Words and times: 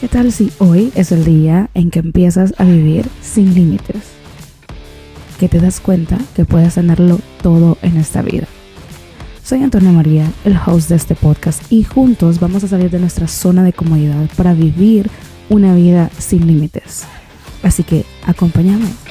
¿Qué 0.00 0.06
tal 0.06 0.30
si 0.30 0.52
hoy 0.58 0.92
es 0.94 1.10
el 1.10 1.24
día 1.24 1.70
en 1.74 1.90
que 1.90 1.98
empiezas 1.98 2.54
a 2.58 2.64
vivir 2.64 3.08
sin 3.20 3.52
límites? 3.52 3.96
Que 5.40 5.48
te 5.48 5.58
das 5.58 5.80
cuenta 5.80 6.18
que 6.36 6.44
puedes 6.44 6.74
tenerlo 6.74 7.18
todo 7.42 7.76
en 7.82 7.96
esta 7.96 8.22
vida. 8.22 8.46
Soy 9.42 9.60
Antonia 9.60 9.90
María, 9.90 10.30
el 10.44 10.56
host 10.56 10.88
de 10.90 10.94
este 10.94 11.16
podcast, 11.16 11.60
y 11.68 11.82
juntos 11.82 12.38
vamos 12.38 12.62
a 12.62 12.68
salir 12.68 12.90
de 12.90 13.00
nuestra 13.00 13.26
zona 13.26 13.64
de 13.64 13.72
comodidad 13.72 14.28
para 14.36 14.54
vivir 14.54 15.10
una 15.48 15.74
vida 15.74 16.10
sin 16.16 16.46
límites. 16.46 17.02
Así 17.64 17.82
que 17.82 18.04
acompáñame. 18.24 19.07